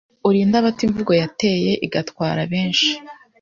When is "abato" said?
0.57-0.81